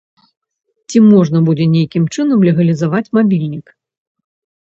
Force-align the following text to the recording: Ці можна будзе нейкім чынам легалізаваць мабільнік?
Ці 0.93 1.01
можна 1.09 1.41
будзе 1.49 1.65
нейкім 1.75 2.03
чынам 2.15 2.39
легалізаваць 2.49 3.11
мабільнік? 3.17 3.65